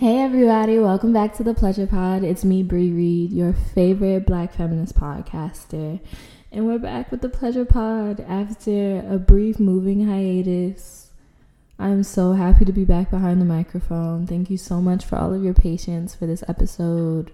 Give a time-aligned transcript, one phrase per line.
[0.00, 2.24] Hey everybody, welcome back to the Pleasure Pod.
[2.24, 6.00] It's me, Bry Reed, your favorite black feminist podcaster.
[6.50, 11.10] And we're back with the Pleasure Pod after a brief moving hiatus.
[11.78, 14.26] I'm so happy to be back behind the microphone.
[14.26, 17.30] Thank you so much for all of your patience for this episode,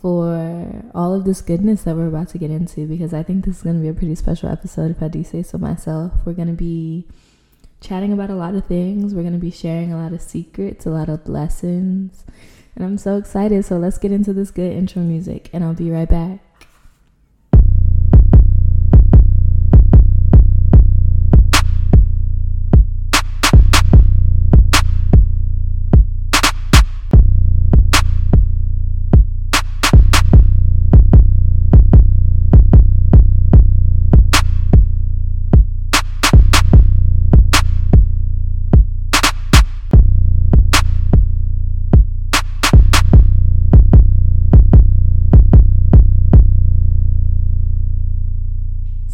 [0.00, 3.56] for all of this goodness that we're about to get into, because I think this
[3.56, 6.12] is going to be a pretty special episode, if I do say so myself.
[6.24, 7.08] We're going to be
[7.82, 9.14] chatting about a lot of things.
[9.14, 12.24] We're going to be sharing a lot of secrets, a lot of lessons.
[12.74, 13.64] And I'm so excited.
[13.64, 16.40] So let's get into this good intro music, and I'll be right back.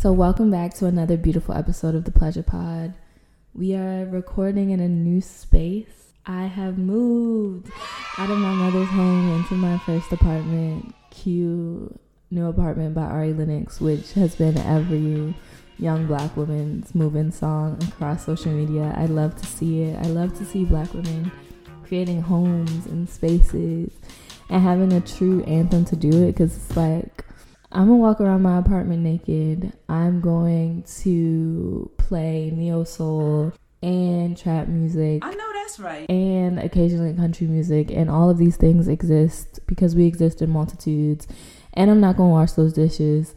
[0.08, 2.94] So, welcome back to another beautiful episode of the Pleasure Pod.
[3.52, 6.14] We are recording in a new space.
[6.24, 7.70] I have moved
[8.16, 11.94] out of my mother's home into my first apartment, Q
[12.30, 15.34] New Apartment by Ari Lennox, which has been every
[15.78, 18.94] young black woman's moving song across social media.
[18.96, 19.98] I love to see it.
[19.98, 21.30] I love to see black women
[21.84, 23.92] creating homes and spaces
[24.48, 27.26] and having a true anthem to do it because it's like
[27.70, 29.72] I'm gonna walk around my apartment naked.
[29.88, 33.52] I'm going to play neo soul
[33.82, 35.24] and trap music.
[35.24, 36.08] I know that's right.
[36.08, 37.90] And occasionally country music.
[37.90, 41.26] And all of these things exist because we exist in multitudes.
[41.74, 43.34] And I'm not gonna wash those dishes.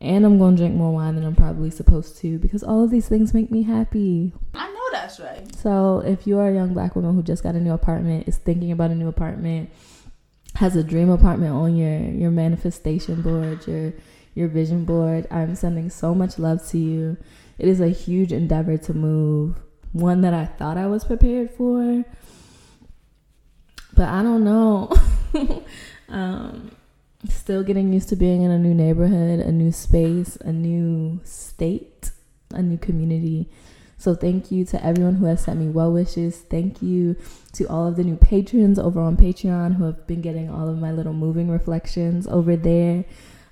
[0.00, 3.08] And I'm gonna drink more wine than I'm probably supposed to because all of these
[3.08, 4.32] things make me happy.
[4.54, 5.54] I know that's right.
[5.56, 8.36] So if you are a young black woman who just got a new apartment, is
[8.36, 9.70] thinking about a new apartment,
[10.56, 13.92] has a dream apartment on your your manifestation board, your
[14.34, 15.26] your vision board.
[15.30, 17.16] I'm sending so much love to you.
[17.58, 19.56] It is a huge endeavor to move,
[19.92, 22.04] one that I thought I was prepared for,
[23.94, 24.92] but I don't know.
[26.08, 26.70] um,
[27.28, 32.10] still getting used to being in a new neighborhood, a new space, a new state,
[32.52, 33.48] a new community.
[34.00, 36.38] So thank you to everyone who has sent me well wishes.
[36.38, 37.16] Thank you
[37.52, 40.78] to all of the new patrons over on Patreon who have been getting all of
[40.78, 43.04] my little moving reflections over there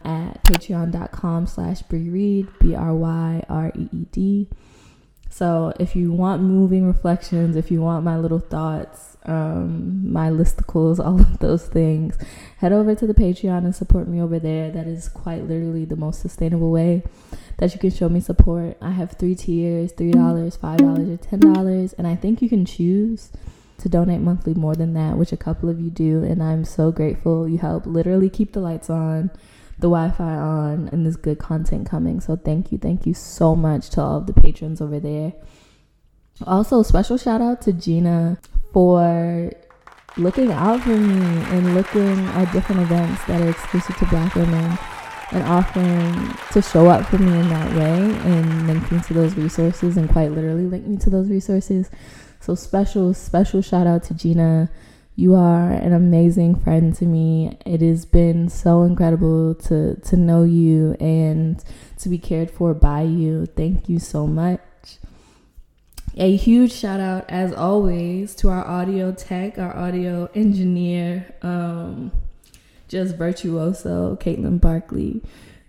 [0.03, 4.49] at patreon.com slash Reed, B-R-Y-R-E-E-D.
[5.31, 10.99] So if you want moving reflections, if you want my little thoughts, um, my listicles,
[11.05, 12.17] all of those things,
[12.59, 14.71] head over to the Patreon and support me over there.
[14.71, 17.03] That is quite literally the most sustainable way
[17.59, 18.77] that you can show me support.
[18.81, 21.95] I have three tiers $3, $5, or $10.
[21.99, 23.31] And I think you can choose
[23.79, 26.23] to donate monthly more than that, which a couple of you do.
[26.23, 27.49] And I'm so grateful.
[27.49, 29.31] You help literally keep the lights on,
[29.79, 32.21] the Wi Fi on, and this good content coming.
[32.21, 32.79] So thank you.
[32.79, 35.33] Thank you so much to all of the patrons over there.
[36.47, 38.39] Also, special shout out to Gina
[38.73, 39.53] for
[40.17, 44.79] looking out for me and looking at different events that are exclusive to black women
[45.31, 49.97] and offering to show up for me in that way and linking to those resources
[49.97, 51.91] and quite literally link me to those resources.
[52.41, 54.71] So special, special shout out to Gina.
[55.19, 57.59] You are an amazing friend to me.
[57.67, 61.61] It has been so incredible to to know you and
[61.99, 63.47] to be cared for by you.
[63.47, 64.61] Thank you so much.
[66.17, 72.13] A huge shout out, as always, to our audio tech, our audio engineer, um,
[72.87, 75.21] just virtuoso, Caitlin Barkley,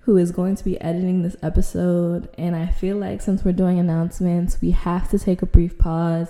[0.02, 2.30] who is going to be editing this episode.
[2.38, 6.28] And I feel like since we're doing announcements, we have to take a brief pause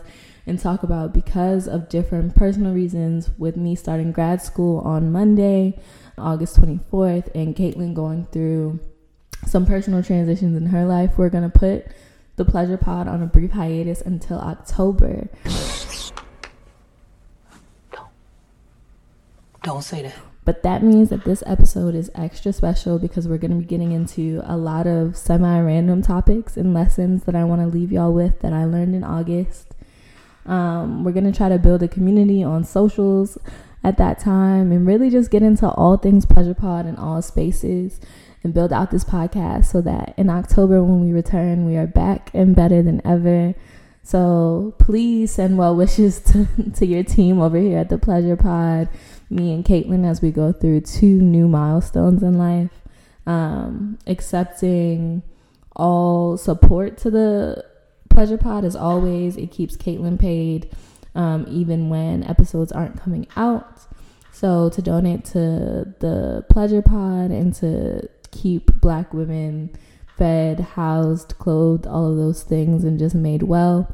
[0.50, 5.80] and talk about because of different personal reasons with me starting grad school on Monday,
[6.18, 8.80] August 24th, and Caitlin going through
[9.46, 11.88] some personal transitions in her life, we're going to put
[12.36, 15.30] the Pleasure Pod on a brief hiatus until October.
[17.92, 18.08] Don't,
[19.64, 20.16] don't say that.
[20.46, 23.92] But that means that this episode is extra special because we're going to be getting
[23.92, 28.12] into a lot of semi random topics and lessons that I want to leave y'all
[28.12, 29.69] with that I learned in August.
[30.50, 33.38] Um, we're going to try to build a community on socials
[33.84, 38.02] at that time and really just get into all things Pleasure Pod and all spaces
[38.44, 42.32] and build out this podcast so that in October when we return, we are back
[42.34, 43.54] and better than ever.
[44.02, 48.90] So please send well wishes to, to your team over here at the Pleasure Pod
[49.30, 52.72] me and Caitlin as we go through two new milestones in life.
[53.28, 55.22] Um, accepting
[55.76, 57.66] all support to the
[58.20, 59.38] pleasure pod as always.
[59.38, 60.70] It keeps Caitlin paid.
[61.16, 63.80] um, even when episodes aren't coming out.
[64.32, 69.72] So to donate to the Pleasure Pod and to keep Black women
[70.18, 73.94] fed, housed, clothed, all of those things, and just made well.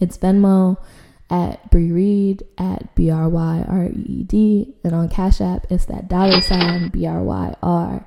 [0.00, 0.76] It's Venmo
[1.30, 5.66] at Bry Reed at B R Y R E E D, and on Cash App
[5.70, 8.04] it's that dollar sign B R Y R.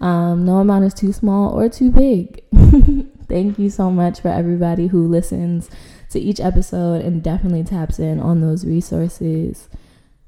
[0.00, 2.42] Um, no amount is too small or too big.
[3.28, 5.68] Thank you so much for everybody who listens
[6.10, 9.68] to each episode and definitely taps in on those resources.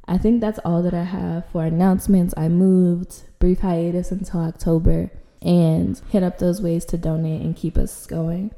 [0.06, 2.34] I think that's all that I have for announcements.
[2.36, 5.10] I moved, brief hiatus until October,
[5.40, 8.50] and hit up those ways to donate and keep us going.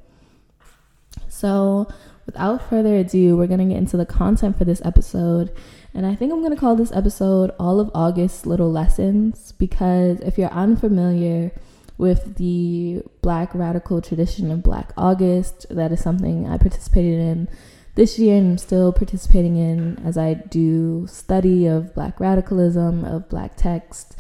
[1.29, 1.87] So,
[2.27, 5.55] without further ado, we're going to get into the content for this episode.
[5.95, 10.21] And I think I'm going to call this episode All of August's Little Lessons because
[10.21, 11.53] if you're unfamiliar
[12.03, 17.49] with the Black radical tradition of Black August, that is something I participated in
[17.95, 23.29] this year and I'm still participating in as I do study of Black radicalism, of
[23.29, 24.19] Black text,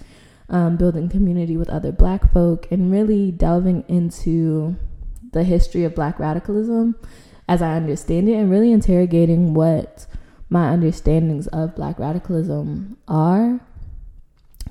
[0.49, 4.76] um, building community with other Black folk, and really delving into
[5.32, 6.94] the history of Black radicalism
[7.49, 10.06] as I understand it and really interrogating what
[10.49, 13.61] my understandings of black radicalism are.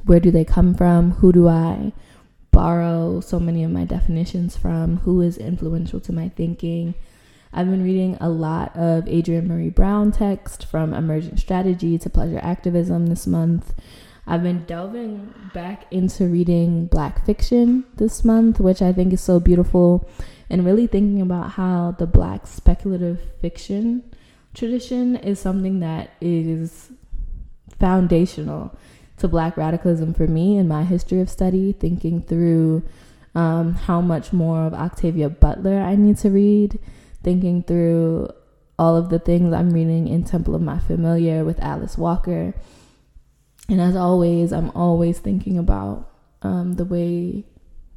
[0.05, 1.11] Where do they come from?
[1.11, 1.91] Who do I
[2.51, 4.98] borrow so many of my definitions from?
[4.98, 6.94] Who is influential to my thinking?
[7.53, 12.39] I've been reading a lot of Adrienne Maree Brown text from emergent strategy to pleasure
[12.42, 13.74] activism this month.
[14.25, 19.39] I've been delving back into reading black fiction this month, which I think is so
[19.39, 20.09] beautiful,
[20.50, 24.04] and really thinking about how the black speculative fiction
[24.54, 26.92] tradition is something that is
[27.80, 28.77] foundational
[29.21, 32.83] to black radicalism for me in my history of study, thinking through
[33.33, 36.77] um, how much more of Octavia Butler I need to read,
[37.23, 38.29] thinking through
[38.77, 42.53] all of the things I'm reading in Temple of My Familiar with Alice Walker.
[43.69, 47.45] And as always, I'm always thinking about um, the way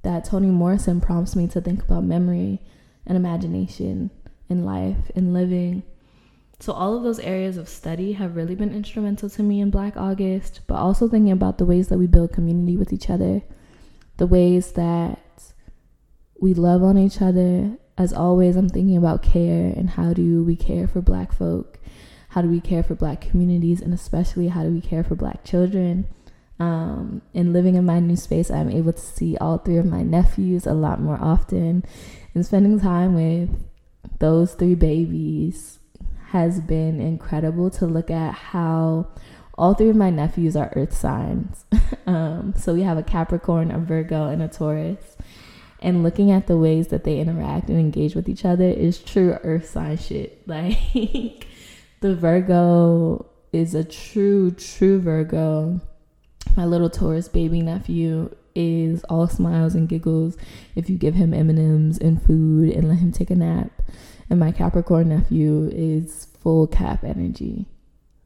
[0.03, 2.61] that Toni Morrison prompts me to think about memory
[3.06, 4.11] and imagination
[4.49, 5.82] in life and living
[6.64, 9.99] so, all of those areas of study have really been instrumental to me in Black
[9.99, 13.43] August, but also thinking about the ways that we build community with each other,
[14.16, 15.20] the ways that
[16.40, 17.76] we love on each other.
[17.99, 21.78] As always, I'm thinking about care and how do we care for Black folk?
[22.31, 23.82] How do we care for Black communities?
[23.82, 26.06] And especially, how do we care for Black children?
[26.58, 30.02] Um, and living in my new space, I'm able to see all three of my
[30.02, 31.84] nephews a lot more often
[32.34, 33.50] and spending time with
[34.19, 35.81] those three babies
[36.35, 39.07] has been incredible to look at how
[39.57, 41.65] all three of my nephews are earth signs.
[42.09, 45.17] um, so we have a Capricorn, a Virgo, and a Taurus.
[45.81, 49.39] And looking at the ways that they interact and engage with each other is true
[49.45, 50.43] earth sign shit.
[50.49, 51.47] Like
[52.01, 55.81] the Virgo is a true, true Virgo.
[56.57, 60.37] My little Taurus baby nephew is all smiles and giggles
[60.75, 63.71] if you give him M&Ms and food and let him take a nap
[64.31, 67.67] and my Capricorn nephew is full cap energy.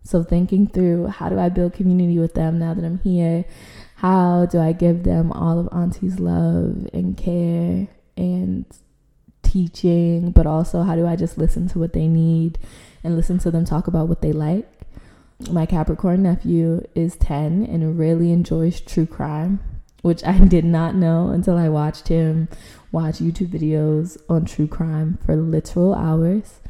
[0.02, 3.44] So, thinking through how do I build community with them now that I'm here?
[3.96, 8.64] How do I give them all of Auntie's love and care and
[9.42, 12.58] teaching, but also how do I just listen to what they need
[13.02, 14.68] and listen to them talk about what they like?
[15.50, 19.60] My Capricorn nephew is 10 and really enjoys true crime,
[20.02, 22.48] which I did not know until I watched him
[22.90, 26.60] watch YouTube videos on true crime for literal hours.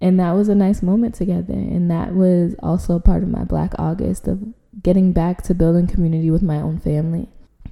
[0.00, 1.54] And that was a nice moment together.
[1.54, 4.42] And that was also part of my Black August of
[4.82, 7.28] getting back to building community with my own family,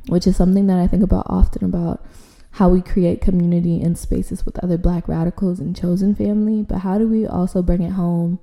[0.09, 2.05] which is something that I think about often about
[2.53, 6.63] how we create community in spaces with other Black radicals and chosen family.
[6.63, 8.39] But how do we also bring it home?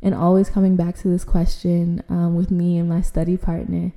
[0.00, 3.92] And always coming back to this question um, with me and my study partner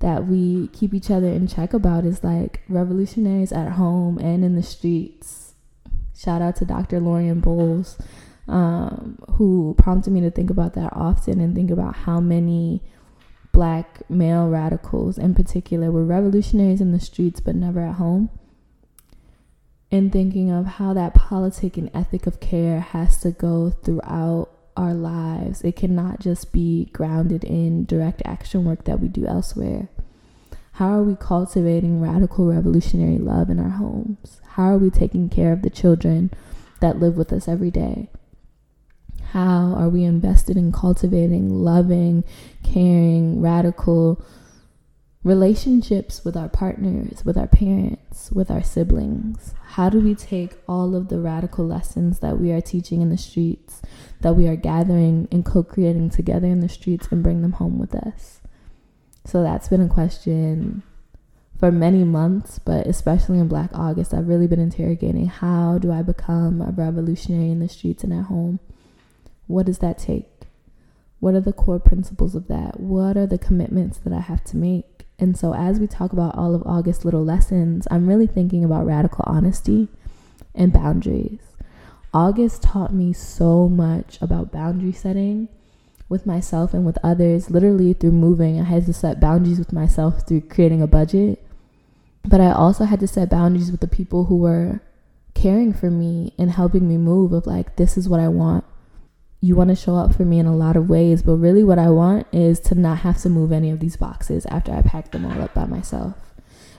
[0.00, 4.56] that we keep each other in check about is like revolutionaries at home and in
[4.56, 5.54] the streets.
[6.16, 7.00] Shout out to Dr.
[7.00, 7.98] Lorian Bowles,
[8.48, 12.82] um, who prompted me to think about that often and think about how many
[13.52, 18.30] black male radicals in particular were revolutionaries in the streets but never at home.
[19.92, 24.48] And thinking of how that politic and ethic of care has to go throughout
[24.80, 25.62] our lives.
[25.62, 29.88] It cannot just be grounded in direct action work that we do elsewhere.
[30.72, 34.40] How are we cultivating radical revolutionary love in our homes?
[34.52, 36.30] How are we taking care of the children
[36.80, 38.08] that live with us every day?
[39.32, 42.24] How are we invested in cultivating loving,
[42.64, 44.24] caring, radical
[45.22, 49.54] relationships with our partners, with our parents, with our siblings.
[49.72, 53.18] How do we take all of the radical lessons that we are teaching in the
[53.18, 53.82] streets,
[54.22, 57.78] that we are gathering and co creating together in the streets, and bring them home
[57.78, 58.40] with us?
[59.26, 60.82] So that's been a question
[61.58, 66.00] for many months, but especially in Black August, I've really been interrogating how do I
[66.00, 68.60] become a revolutionary in the streets and at home?
[69.46, 70.26] What does that take?
[71.18, 72.80] What are the core principles of that?
[72.80, 74.99] What are the commitments that I have to make?
[75.20, 78.86] And so, as we talk about all of August's little lessons, I'm really thinking about
[78.86, 79.88] radical honesty
[80.54, 81.40] and boundaries.
[82.14, 85.48] August taught me so much about boundary setting
[86.08, 87.50] with myself and with others.
[87.50, 91.44] Literally, through moving, I had to set boundaries with myself through creating a budget.
[92.26, 94.80] But I also had to set boundaries with the people who were
[95.34, 98.64] caring for me and helping me move of like, this is what I want
[99.40, 101.78] you want to show up for me in a lot of ways, but really what
[101.78, 105.12] I want is to not have to move any of these boxes after I packed
[105.12, 106.14] them all up by myself.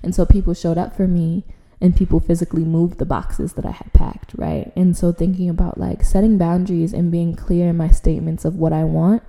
[0.04, 1.44] And so people showed up for me
[1.80, 4.72] and people physically moved the boxes that I had packed, right?
[4.76, 8.74] And so thinking about like setting boundaries and being clear in my statements of what
[8.74, 9.24] I want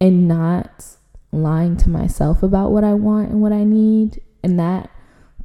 [0.00, 0.86] and not
[1.32, 4.22] lying to myself about what I want and what I need.
[4.42, 4.90] And that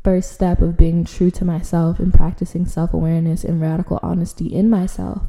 [0.04, 4.70] first step of being true to myself and practicing self awareness and radical honesty in
[4.70, 5.24] myself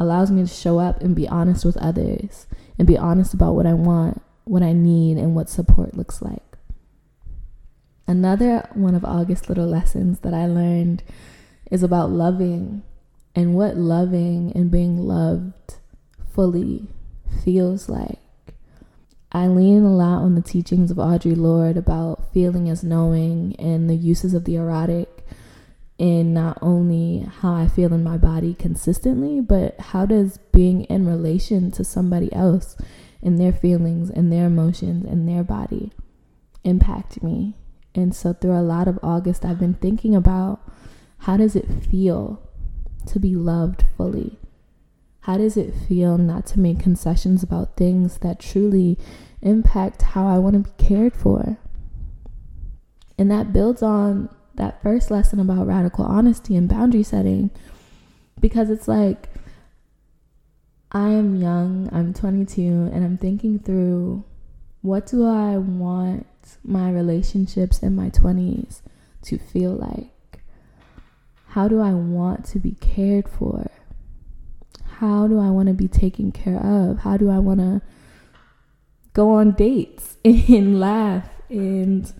[0.00, 2.46] allows me to show up and be honest with others
[2.78, 6.42] and be honest about what I want, what I need, and what support looks like.
[8.08, 11.02] Another one of August's little lessons that I learned
[11.70, 12.82] is about loving
[13.36, 15.76] and what loving and being loved
[16.34, 16.88] fully
[17.44, 18.18] feels like.
[19.30, 23.88] I lean a lot on the teachings of Audre Lorde about feeling as knowing and
[23.88, 25.24] the uses of the erotic
[26.00, 31.06] in not only how I feel in my body consistently, but how does being in
[31.06, 32.74] relation to somebody else
[33.22, 35.92] and their feelings and their emotions and their body
[36.64, 37.54] impact me.
[37.94, 40.60] And so through a lot of August I've been thinking about
[41.18, 42.48] how does it feel
[43.04, 44.38] to be loved fully?
[45.24, 48.98] How does it feel not to make concessions about things that truly
[49.42, 51.58] impact how I want to be cared for?
[53.18, 57.50] And that builds on that first lesson about radical honesty and boundary setting
[58.40, 59.28] because it's like
[60.92, 64.24] I am young, I'm 22, and I'm thinking through
[64.82, 66.26] what do I want
[66.64, 68.80] my relationships in my 20s
[69.22, 70.42] to feel like?
[71.48, 73.70] How do I want to be cared for?
[74.84, 76.98] How do I want to be taken care of?
[77.00, 77.82] How do I want to
[79.12, 82.12] go on dates and laugh and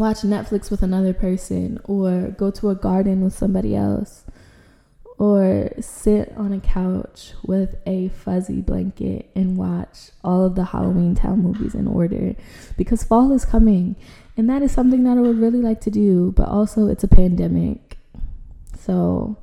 [0.00, 4.24] watch Netflix with another person or go to a garden with somebody else
[5.18, 11.14] or sit on a couch with a fuzzy blanket and watch all of the Halloween
[11.14, 12.34] Town movies in order
[12.78, 13.96] because fall is coming
[14.36, 17.08] and that is something that I would really like to do, but also it's a
[17.08, 17.98] pandemic.
[18.78, 19.36] So,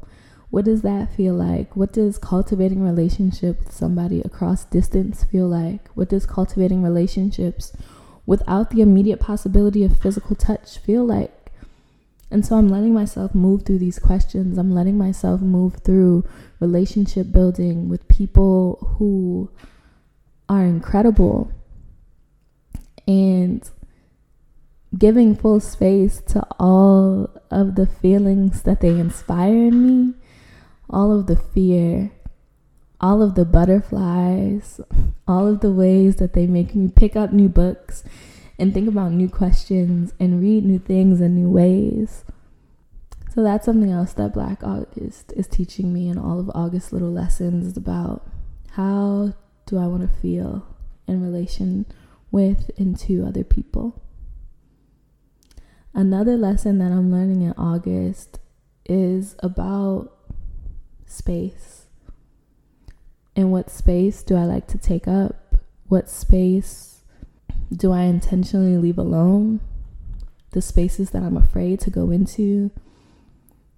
[0.50, 1.76] what does that feel like?
[1.76, 5.90] What does cultivating relationship with somebody across distance feel like?
[5.90, 7.74] What does cultivating relationships
[8.28, 11.34] without the immediate possibility of physical touch feel like?
[12.30, 14.58] And so I'm letting myself move through these questions.
[14.58, 16.26] I'm letting myself move through
[16.60, 19.50] relationship building with people who
[20.50, 21.52] are incredible
[23.08, 23.70] and
[24.98, 30.14] giving full space to all of the feelings that they inspire in me,
[30.90, 32.12] all of the fear,
[33.00, 34.82] all of the butterflies,
[35.28, 38.04] all of the ways that they make me pick up new books
[38.58, 42.24] and think about new questions and read new things in new ways.
[43.34, 47.12] So that's something else that Black August is teaching me in all of August's little
[47.12, 48.28] lessons about
[48.72, 49.36] how
[49.68, 50.66] do I want to feel
[51.08, 51.86] in relation
[52.32, 54.02] with and to other people.
[55.94, 58.40] Another lesson that I'm learning in August
[58.86, 60.14] is about
[61.06, 61.87] space
[63.38, 65.56] and what space do I like to take up?
[65.88, 67.04] What space
[67.72, 69.62] do I intentionally leave alone?
[70.52, 72.72] The spaces that I'm afraid to go into,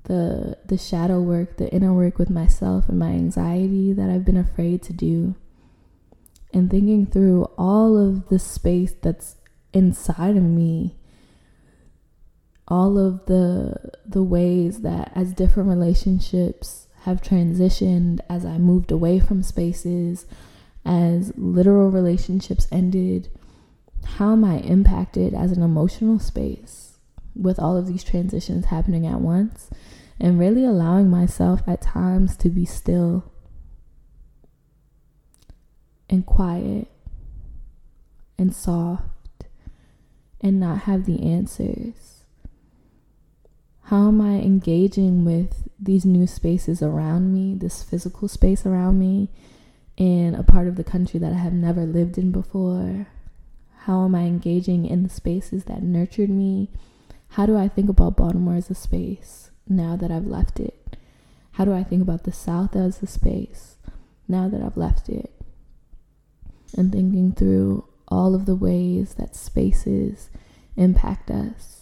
[0.05, 4.37] the the shadow work, the inner work with myself and my anxiety that I've been
[4.37, 5.35] afraid to do.
[6.53, 9.35] And thinking through all of the space that's
[9.73, 10.95] inside of me
[12.69, 13.75] all of the
[14.05, 20.25] the ways that as different relationships have transitioned as I moved away from spaces,
[20.85, 23.29] as literal relationships ended.
[24.03, 26.97] How am I impacted as an emotional space
[27.35, 29.69] with all of these transitions happening at once?
[30.19, 33.31] And really allowing myself at times to be still
[36.09, 36.89] and quiet
[38.37, 39.45] and soft
[40.41, 42.18] and not have the answers?
[43.89, 49.29] How am I engaging with these new spaces around me, this physical space around me,
[49.97, 53.07] in a part of the country that I have never lived in before?
[53.85, 56.69] How am I engaging in the spaces that nurtured me?
[57.29, 60.95] How do I think about Baltimore as a space now that I've left it?
[61.53, 63.77] How do I think about the South as a space
[64.27, 65.31] now that I've left it?
[66.77, 70.29] And thinking through all of the ways that spaces
[70.77, 71.78] impact us.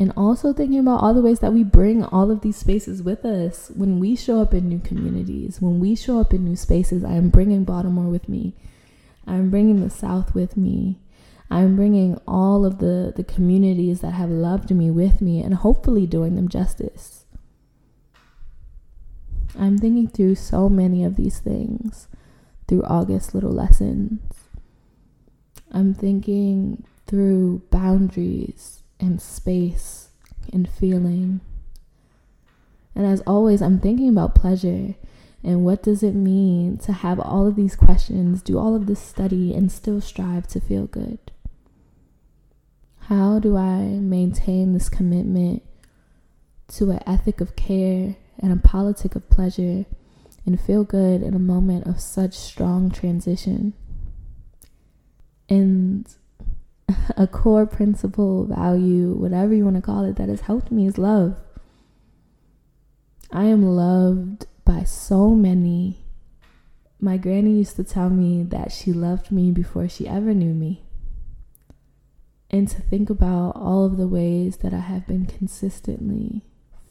[0.00, 3.24] And also thinking about all the ways that we bring all of these spaces with
[3.24, 7.02] us when we show up in new communities, when we show up in new spaces.
[7.02, 8.54] I am bringing Baltimore with me.
[9.26, 11.00] I'm bringing the South with me.
[11.50, 16.06] I'm bringing all of the, the communities that have loved me with me and hopefully
[16.06, 17.24] doing them justice.
[19.58, 22.06] I'm thinking through so many of these things
[22.68, 24.20] through August little lessons.
[25.72, 30.08] I'm thinking through boundaries and space
[30.52, 31.40] and feeling.
[32.94, 34.94] And as always, I'm thinking about pleasure
[35.42, 39.00] and what does it mean to have all of these questions, do all of this
[39.00, 41.18] study, and still strive to feel good?
[43.02, 45.62] How do I maintain this commitment
[46.74, 49.86] to an ethic of care and a politic of pleasure
[50.44, 53.74] and feel good in a moment of such strong transition?
[55.48, 56.06] And
[57.16, 60.98] a core principle, value, whatever you want to call it, that has helped me is
[60.98, 61.36] love.
[63.30, 66.04] I am loved by so many.
[67.00, 70.82] My granny used to tell me that she loved me before she ever knew me.
[72.50, 76.42] And to think about all of the ways that I have been consistently,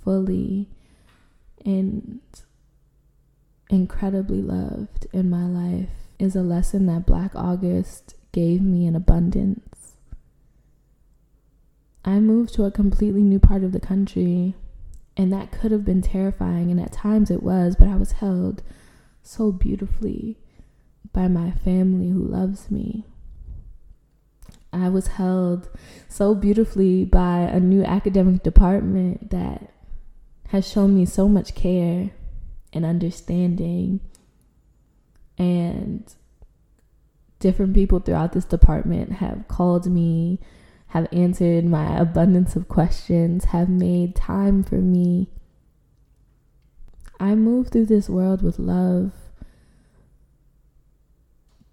[0.04, 0.70] fully,
[1.66, 2.22] and
[3.70, 5.90] incredibly loved in my life
[6.20, 9.77] is a lesson that Black August gave me in abundance.
[12.08, 14.56] I moved to a completely new part of the country,
[15.18, 18.64] and that could have been terrifying, and at times it was, but I was held
[19.22, 20.38] so beautifully
[21.12, 23.04] by my family who loves me.
[24.72, 25.70] I was held
[26.08, 29.74] so beautifully by a new academic department that
[30.48, 32.12] has shown me so much care
[32.72, 34.00] and understanding
[35.38, 36.10] and
[37.40, 40.40] different people throughout this department have called me,
[40.88, 45.30] have answered my abundance of questions, have made time for me.
[47.20, 49.12] I move through this world with love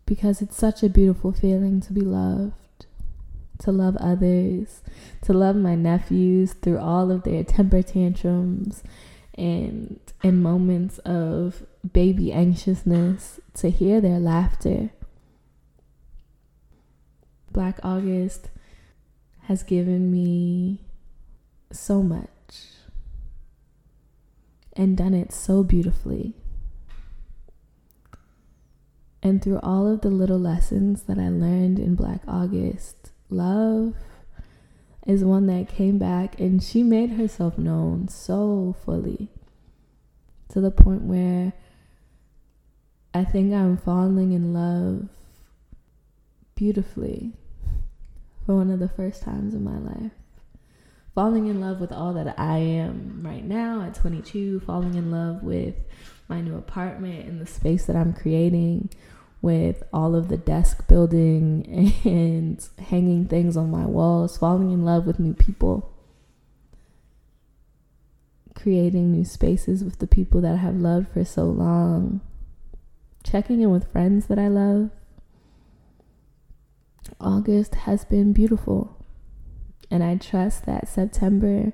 [0.06, 2.86] because it's such a beautiful feeling to be loved,
[3.58, 4.82] to love others,
[5.22, 8.82] to love my nephews through all of their temper tantrums
[9.36, 14.90] and in moments of baby anxiousness, to hear their laughter
[17.52, 18.50] Black August
[19.46, 20.80] has given me
[21.70, 22.28] so much
[24.74, 26.34] and done it so beautifully.
[29.22, 33.94] And through all of the little lessons that I learned in Black August, love
[35.06, 39.28] is one that came back and she made herself known so fully
[40.48, 41.52] to the point where
[43.12, 45.08] I think I'm falling in love
[46.54, 47.34] beautifully
[48.44, 50.12] for one of the first times in my life.
[51.14, 55.42] Falling in love with all that I am right now at 22, falling in love
[55.42, 55.76] with
[56.28, 58.90] my new apartment and the space that I'm creating,
[59.40, 65.06] with all of the desk building and hanging things on my walls, falling in love
[65.06, 65.94] with new people,
[68.54, 72.22] creating new spaces with the people that I have loved for so long,
[73.22, 74.90] checking in with friends that I love
[77.20, 78.96] August has been beautiful.
[79.90, 81.72] And I trust that September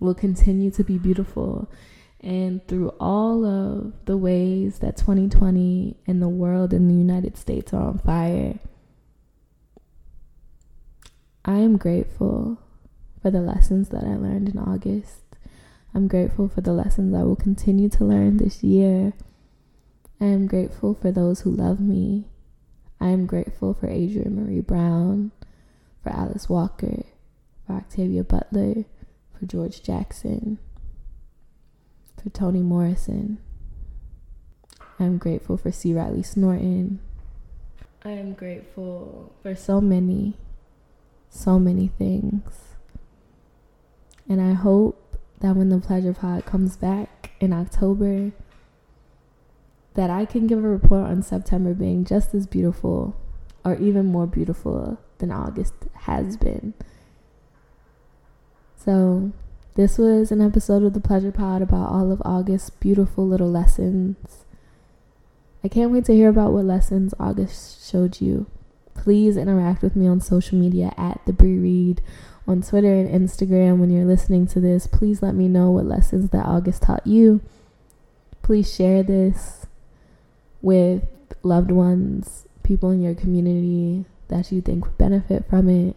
[0.00, 1.70] will continue to be beautiful.
[2.20, 7.72] And through all of the ways that 2020 and the world and the United States
[7.72, 8.58] are on fire,
[11.44, 12.58] I am grateful
[13.20, 15.22] for the lessons that I learned in August.
[15.94, 19.12] I'm grateful for the lessons I will continue to learn this year.
[20.20, 22.26] I am grateful for those who love me
[23.02, 25.32] I am grateful for Adrienne Maree Brown,
[26.04, 27.02] for Alice Walker,
[27.66, 28.84] for Octavia Butler,
[29.36, 30.60] for George Jackson,
[32.22, 33.38] for Toni Morrison.
[35.00, 35.92] I am grateful for C.
[35.92, 37.00] Riley Snorton.
[38.04, 40.34] I am grateful for so many,
[41.28, 42.76] so many things.
[44.28, 48.30] And I hope that when the Pleasure Pod comes back in October,
[49.94, 53.16] that I can give a report on September being just as beautiful
[53.64, 56.74] or even more beautiful than August has been.
[58.76, 59.32] So,
[59.74, 64.44] this was an episode of the Pleasure Pod about all of August's beautiful little lessons.
[65.62, 68.46] I can't wait to hear about what lessons August showed you.
[68.94, 72.02] Please interact with me on social media at the Bry Reed
[72.46, 74.86] on Twitter and Instagram when you're listening to this.
[74.86, 77.40] Please let me know what lessons that August taught you.
[78.42, 79.61] Please share this
[80.62, 81.02] with
[81.42, 85.96] loved ones, people in your community that you think would benefit from it.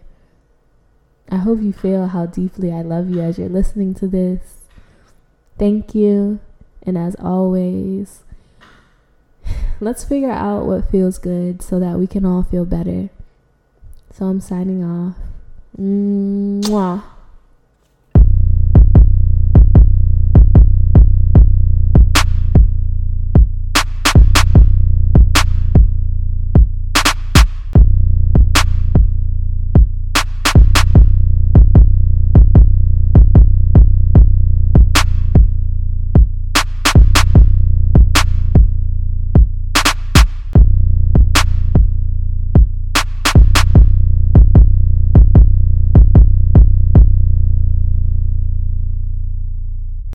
[1.29, 4.57] I hope you feel how deeply I love you as you're listening to this.
[5.57, 6.39] Thank you.
[6.83, 8.23] And as always,
[9.79, 13.09] let's figure out what feels good so that we can all feel better.
[14.13, 15.15] So I'm signing off.
[15.79, 17.14] Mwah.